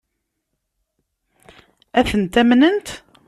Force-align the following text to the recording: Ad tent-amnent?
Ad 1.99 2.05
tent-amnent? 2.09 2.87